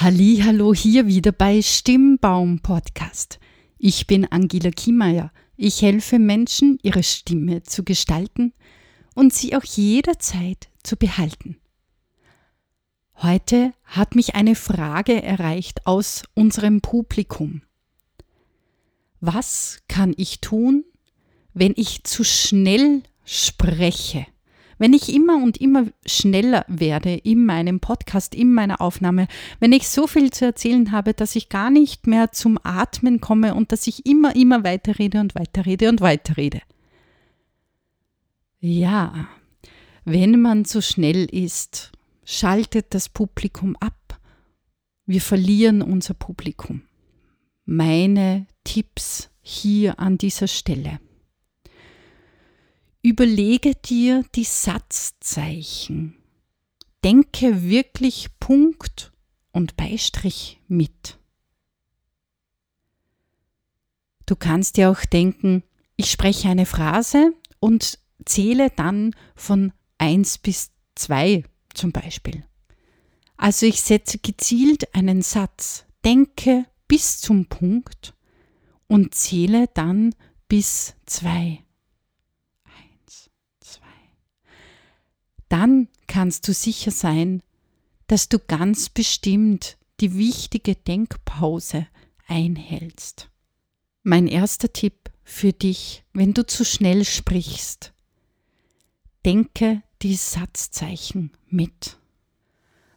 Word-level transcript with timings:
Hallo 0.00 0.72
hier 0.74 1.08
wieder 1.08 1.32
bei 1.32 1.60
Stimmbaum 1.60 2.60
Podcast. 2.60 3.40
Ich 3.78 4.06
bin 4.06 4.30
Angela 4.30 4.70
Kiemeier. 4.70 5.32
Ich 5.56 5.82
helfe 5.82 6.20
Menschen, 6.20 6.78
ihre 6.84 7.02
Stimme 7.02 7.64
zu 7.64 7.82
gestalten 7.82 8.52
und 9.16 9.34
sie 9.34 9.56
auch 9.56 9.64
jederzeit 9.64 10.68
zu 10.84 10.96
behalten. 10.96 11.56
Heute 13.16 13.72
hat 13.86 14.14
mich 14.14 14.36
eine 14.36 14.54
Frage 14.54 15.20
erreicht 15.20 15.84
aus 15.84 16.22
unserem 16.34 16.80
Publikum. 16.80 17.62
Was 19.18 19.80
kann 19.88 20.14
ich 20.16 20.40
tun, 20.40 20.84
wenn 21.54 21.72
ich 21.74 22.04
zu 22.04 22.22
schnell 22.22 23.02
spreche? 23.24 24.28
Wenn 24.78 24.92
ich 24.92 25.12
immer 25.12 25.42
und 25.42 25.58
immer 25.58 25.86
schneller 26.06 26.64
werde 26.68 27.14
in 27.14 27.44
meinem 27.44 27.80
Podcast, 27.80 28.34
in 28.34 28.54
meiner 28.54 28.80
Aufnahme, 28.80 29.26
wenn 29.60 29.72
ich 29.72 29.88
so 29.88 30.06
viel 30.06 30.30
zu 30.30 30.46
erzählen 30.46 30.92
habe, 30.92 31.14
dass 31.14 31.36
ich 31.36 31.48
gar 31.48 31.70
nicht 31.70 32.06
mehr 32.06 32.32
zum 32.32 32.58
Atmen 32.62 33.20
komme 33.20 33.54
und 33.54 33.72
dass 33.72 33.86
ich 33.86 34.06
immer, 34.06 34.36
immer 34.36 34.64
weiterrede 34.64 35.20
und 35.20 35.34
weiterrede 35.34 35.88
und 35.88 36.00
weiterrede. 36.00 36.60
Ja, 38.60 39.28
wenn 40.04 40.40
man 40.40 40.64
zu 40.64 40.80
schnell 40.80 41.24
ist, 41.26 41.92
schaltet 42.24 42.86
das 42.90 43.08
Publikum 43.08 43.76
ab. 43.76 44.20
Wir 45.06 45.20
verlieren 45.20 45.82
unser 45.82 46.14
Publikum. 46.14 46.82
Meine 47.64 48.46
Tipps 48.64 49.30
hier 49.40 49.98
an 49.98 50.18
dieser 50.18 50.46
Stelle. 50.46 51.00
Überlege 53.02 53.74
dir 53.74 54.24
die 54.34 54.44
Satzzeichen. 54.44 56.16
Denke 57.04 57.62
wirklich 57.62 58.28
Punkt 58.40 59.12
und 59.52 59.76
Beistrich 59.76 60.60
mit. 60.66 61.18
Du 64.26 64.36
kannst 64.36 64.76
dir 64.76 64.90
auch 64.90 65.04
denken, 65.04 65.62
ich 65.96 66.10
spreche 66.10 66.48
eine 66.48 66.66
Phrase 66.66 67.32
und 67.60 67.98
zähle 68.24 68.70
dann 68.70 69.14
von 69.34 69.72
1 69.98 70.38
bis 70.38 70.70
2 70.96 71.44
zum 71.72 71.92
Beispiel. 71.92 72.44
Also 73.36 73.66
ich 73.66 73.80
setze 73.80 74.18
gezielt 74.18 74.94
einen 74.94 75.22
Satz, 75.22 75.84
denke 76.04 76.66
bis 76.88 77.20
zum 77.20 77.46
Punkt 77.46 78.14
und 78.88 79.14
zähle 79.14 79.68
dann 79.72 80.14
bis 80.48 80.94
2. 81.06 81.64
dann 85.48 85.88
kannst 86.06 86.46
du 86.48 86.52
sicher 86.52 86.90
sein, 86.90 87.42
dass 88.06 88.28
du 88.28 88.38
ganz 88.38 88.88
bestimmt 88.88 89.76
die 90.00 90.16
wichtige 90.16 90.74
Denkpause 90.74 91.86
einhältst. 92.26 93.30
Mein 94.02 94.26
erster 94.26 94.72
Tipp 94.72 95.10
für 95.24 95.52
dich, 95.52 96.04
wenn 96.12 96.32
du 96.34 96.46
zu 96.46 96.64
schnell 96.64 97.04
sprichst, 97.04 97.92
denke 99.24 99.82
die 100.02 100.14
Satzzeichen 100.14 101.32
mit. 101.48 101.98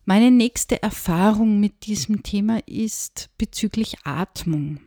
Meine 0.06 0.32
nächste 0.32 0.82
Erfahrung 0.82 1.60
mit 1.60 1.86
diesem 1.86 2.24
Thema 2.24 2.60
ist 2.68 3.30
bezüglich 3.38 3.98
Atmung. 4.04 4.80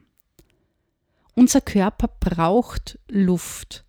Unser 1.35 1.61
Körper 1.61 2.09
braucht 2.09 2.99
Luft, 3.09 3.84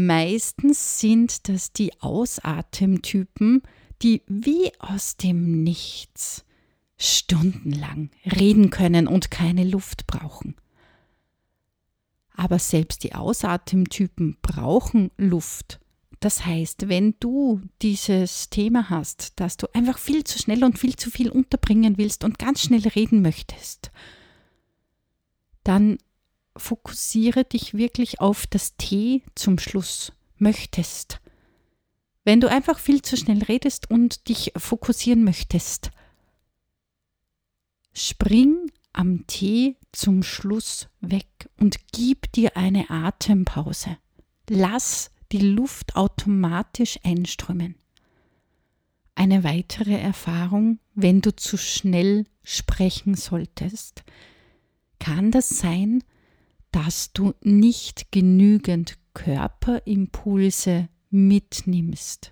Meistens 0.00 1.00
sind 1.00 1.48
das 1.48 1.72
die 1.72 2.00
Ausatemtypen, 2.00 3.62
die 4.00 4.22
wie 4.28 4.70
aus 4.78 5.16
dem 5.16 5.64
Nichts 5.64 6.44
stundenlang 6.96 8.10
reden 8.24 8.70
können 8.70 9.08
und 9.08 9.32
keine 9.32 9.64
Luft 9.64 10.06
brauchen. 10.06 10.54
Aber 12.32 12.60
selbst 12.60 13.02
die 13.02 13.16
Ausatemtypen 13.16 14.36
brauchen 14.40 15.10
Luft. 15.16 15.80
Das 16.20 16.46
heißt, 16.46 16.88
wenn 16.88 17.16
du 17.18 17.62
dieses 17.82 18.50
Thema 18.50 18.90
hast, 18.90 19.40
dass 19.40 19.56
du 19.56 19.66
einfach 19.74 19.98
viel 19.98 20.22
zu 20.22 20.38
schnell 20.38 20.62
und 20.62 20.78
viel 20.78 20.94
zu 20.94 21.10
viel 21.10 21.28
unterbringen 21.28 21.98
willst 21.98 22.22
und 22.22 22.38
ganz 22.38 22.62
schnell 22.62 22.86
reden 22.86 23.20
möchtest, 23.20 23.90
dann 25.64 25.98
fokussiere 26.58 27.44
dich 27.44 27.74
wirklich 27.74 28.20
auf 28.20 28.46
das 28.46 28.76
T 28.76 29.22
zum 29.34 29.58
Schluss 29.58 30.12
möchtest. 30.36 31.20
Wenn 32.24 32.40
du 32.40 32.50
einfach 32.50 32.78
viel 32.78 33.02
zu 33.02 33.16
schnell 33.16 33.42
redest 33.42 33.90
und 33.90 34.28
dich 34.28 34.52
fokussieren 34.56 35.24
möchtest, 35.24 35.90
spring 37.94 38.70
am 38.92 39.26
T 39.26 39.76
zum 39.92 40.22
Schluss 40.22 40.88
weg 41.00 41.48
und 41.58 41.76
gib 41.92 42.30
dir 42.32 42.56
eine 42.56 42.90
Atempause. 42.90 43.96
Lass 44.48 45.10
die 45.32 45.38
Luft 45.38 45.96
automatisch 45.96 46.98
einströmen. 47.04 47.76
Eine 49.14 49.42
weitere 49.44 49.98
Erfahrung, 49.98 50.78
wenn 50.94 51.20
du 51.20 51.34
zu 51.34 51.56
schnell 51.56 52.24
sprechen 52.44 53.14
solltest, 53.14 54.04
kann 54.98 55.30
das 55.30 55.48
sein, 55.48 56.04
dass 56.84 57.12
du 57.12 57.34
nicht 57.42 58.12
genügend 58.12 58.98
Körperimpulse 59.12 60.88
mitnimmst. 61.10 62.30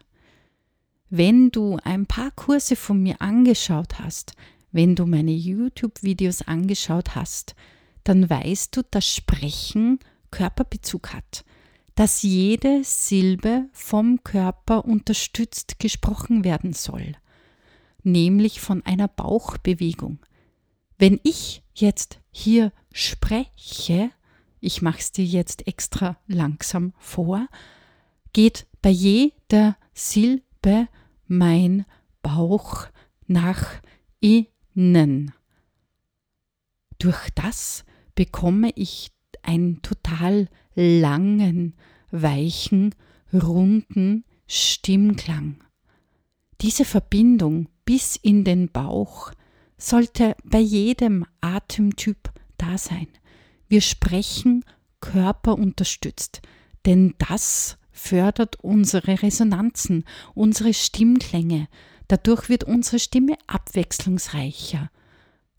Wenn 1.11 1.51
du 1.51 1.79
ein 1.83 2.07
paar 2.07 2.31
Kurse 2.31 2.77
von 2.77 3.03
mir 3.03 3.21
angeschaut 3.21 3.99
hast, 3.99 4.35
wenn 4.71 4.95
du 4.95 5.05
meine 5.05 5.33
YouTube-Videos 5.33 6.43
angeschaut 6.43 7.17
hast, 7.17 7.57
dann 8.05 8.31
weißt 8.31 8.77
du, 8.77 8.83
dass 8.89 9.13
Sprechen 9.13 9.99
Körperbezug 10.31 11.13
hat, 11.13 11.45
dass 11.97 12.23
jede 12.23 12.85
Silbe 12.85 13.69
vom 13.73 14.23
Körper 14.23 14.85
unterstützt 14.85 15.81
gesprochen 15.81 16.45
werden 16.45 16.73
soll, 16.73 17.17
nämlich 18.05 18.61
von 18.61 18.87
einer 18.87 19.09
Bauchbewegung. 19.09 20.21
Wenn 20.99 21.19
ich 21.25 21.65
jetzt 21.75 22.21
hier 22.31 22.71
spreche, 22.93 24.13
ich 24.67 24.83
mache 24.83 24.99
es 24.99 25.13
dir 25.13 25.25
jetzt 25.25 25.67
extra 25.67 26.19
langsam 26.27 26.93
vor, 26.99 27.47
geht 28.33 28.67
bei 28.83 28.91
jeder 28.91 29.77
Silbe 29.95 30.89
mein 31.27 31.87
Bauch 32.21 32.87
nach 33.27 33.81
innen. 34.21 35.33
Durch 36.99 37.31
das 37.35 37.85
bekomme 38.15 38.71
ich 38.75 39.13
einen 39.43 39.83
total 39.83 40.49
langen, 40.75 41.75
weichen, 42.11 42.95
runden 43.33 44.25
Stimmklang. 44.49 45.63
Diese 46.61 46.85
Verbindung 46.85 47.69
bis 47.85 48.17
in 48.17 48.45
den 48.45 48.71
Bauch 48.71 49.33
sollte 49.79 50.35
bei 50.43 50.59
jedem 50.59 51.25
Atemtyp 51.41 52.33
da 52.57 52.79
sein. 52.79 53.09
Wir 53.69 53.81
sprechen 53.81 54.65
körperunterstützt, 55.01 56.43
denn 56.85 57.15
das 57.19 57.79
fördert 57.91 58.57
unsere 58.63 59.23
Resonanzen, 59.23 60.05
unsere 60.35 60.75
Stimmklänge. 60.75 61.69
Dadurch 62.09 62.49
wird 62.49 62.65
unsere 62.65 62.99
Stimme 62.99 63.37
abwechslungsreicher, 63.47 64.91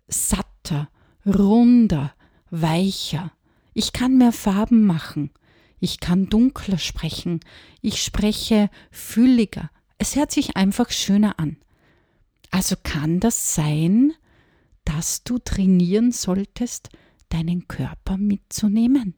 satter, 0.07 0.89
runder, 1.25 2.13
weicher. 2.49 3.31
Ich 3.73 3.91
kann 3.91 4.17
mehr 4.17 4.31
Farben 4.31 4.85
machen. 4.85 5.31
Ich 5.79 5.99
kann 5.99 6.29
dunkler 6.29 6.77
sprechen. 6.77 7.41
Ich 7.81 8.01
spreche 8.01 8.69
fülliger. 8.89 9.69
Es 9.97 10.15
hört 10.15 10.31
sich 10.31 10.55
einfach 10.55 10.91
schöner 10.91 11.39
an. 11.39 11.57
Also 12.49 12.75
kann 12.81 13.19
das 13.19 13.53
sein, 13.53 14.13
dass 14.85 15.23
du 15.23 15.37
trainieren 15.37 16.11
solltest, 16.11 16.89
deinen 17.29 17.67
Körper 17.67 18.17
mitzunehmen. 18.17 19.15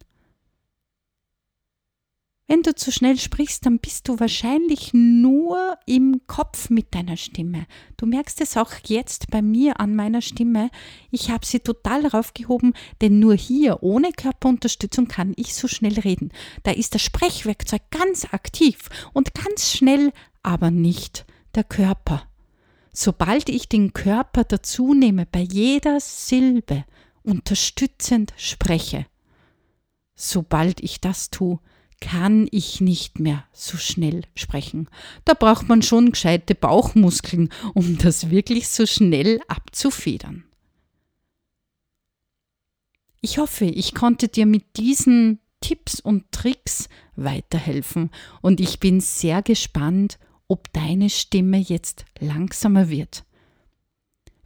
Wenn 2.52 2.64
du 2.64 2.74
zu 2.74 2.92
schnell 2.92 3.20
sprichst, 3.20 3.68
dann 3.68 3.78
bist 3.78 4.08
du 4.08 4.20
wahrscheinlich 4.20 4.90
nur 4.92 5.78
im 5.86 6.22
Kopf 6.26 6.72
mit 6.72 6.96
deiner 6.96 7.16
Stimme. 7.16 7.68
Du 7.96 8.08
merkst 8.08 8.42
es 8.42 8.58
auch 8.58 8.72
jetzt 8.88 9.30
bei 9.30 9.44
mir 9.44 9.80
an 9.80 9.96
meiner 9.96 10.24
Stimme. 10.24 10.72
Ich 11.12 11.30
habe 11.30 11.46
sie 11.46 11.60
total 11.60 12.08
raufgehoben, 12.08 12.74
denn 13.02 13.20
nur 13.20 13.36
hier 13.36 13.84
ohne 13.84 14.12
Körperunterstützung 14.12 15.08
kann 15.08 15.34
ich 15.36 15.54
so 15.54 15.68
schnell 15.68 16.00
reden. 16.00 16.32
Da 16.64 16.72
ist 16.72 16.96
das 16.96 17.04
Sprechwerkzeug 17.04 17.84
ganz 17.92 18.26
aktiv 18.34 18.90
und 19.14 19.36
ganz 19.36 19.72
schnell, 19.72 20.12
aber 20.42 20.72
nicht 20.72 21.28
der 21.54 21.66
Körper. 21.66 22.24
Sobald 22.92 23.50
ich 23.50 23.70
den 23.70 23.94
Körper 23.94 24.44
dazu 24.44 24.96
nehme 24.96 25.28
bei 25.28 25.42
jeder 25.42 26.00
Silbe, 26.00 26.84
unterstützend 27.30 28.34
spreche. 28.38 29.06
Sobald 30.16 30.82
ich 30.82 31.00
das 31.00 31.30
tue, 31.30 31.60
kann 32.02 32.48
ich 32.52 32.82
nicht 32.82 33.20
mehr 33.20 33.46
so 33.52 33.78
schnell 33.78 34.24
sprechen. 34.36 34.90
Da 35.26 35.34
braucht 35.34 35.68
man 35.68 35.82
schon 35.82 36.12
gescheite 36.12 36.56
Bauchmuskeln, 36.56 37.50
um 37.74 37.98
das 37.98 38.30
wirklich 38.30 38.70
so 38.70 38.86
schnell 38.86 39.40
abzufedern. 39.48 40.46
Ich 43.22 43.38
hoffe, 43.38 43.66
ich 43.66 43.94
konnte 43.94 44.30
dir 44.30 44.46
mit 44.46 44.78
diesen 44.78 45.40
Tipps 45.60 46.00
und 46.00 46.32
Tricks 46.32 46.88
weiterhelfen 47.16 48.12
und 48.42 48.62
ich 48.62 48.80
bin 48.80 49.02
sehr 49.02 49.42
gespannt, 49.42 50.20
ob 50.48 50.72
deine 50.72 51.10
Stimme 51.10 51.58
jetzt 51.58 52.06
langsamer 52.20 52.90
wird. 52.90 53.26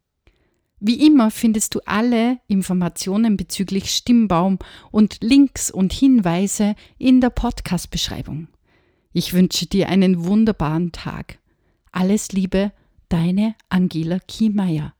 Wie 0.78 1.06
immer 1.06 1.30
findest 1.30 1.74
du 1.74 1.80
alle 1.84 2.38
Informationen 2.46 3.36
bezüglich 3.36 3.90
Stimmbaum 3.90 4.58
und 4.90 5.18
Links 5.20 5.70
und 5.70 5.92
Hinweise 5.92 6.74
in 6.96 7.20
der 7.20 7.28
Podcast-Beschreibung. 7.28 8.48
Ich 9.12 9.34
wünsche 9.34 9.66
dir 9.66 9.90
einen 9.90 10.24
wunderbaren 10.24 10.92
Tag. 10.92 11.38
Alles 11.92 12.32
Liebe, 12.32 12.72
deine 13.10 13.54
Angela 13.68 14.20
Kiemeier. 14.20 14.94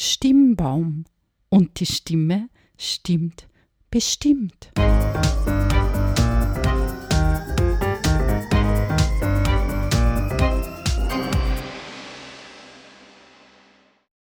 Stimmbaum. 0.00 1.06
Und 1.48 1.80
die 1.80 1.86
Stimme 1.86 2.50
stimmt 2.76 3.48
bestimmt. 3.90 4.70